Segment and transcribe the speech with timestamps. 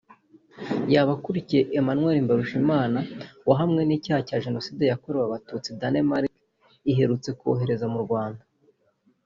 [0.93, 2.99] yaba akurikiye Emmanuel Mbarushimana
[3.47, 6.25] wahamwe n’icyaha cya Jenoside yakorewe abatutsi Danmark
[6.91, 8.43] iherutse kohereza mu Rwanda